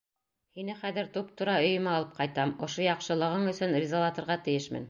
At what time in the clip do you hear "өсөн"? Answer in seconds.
3.55-3.81